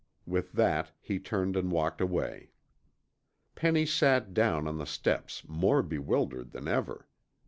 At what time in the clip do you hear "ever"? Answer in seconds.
6.67-7.07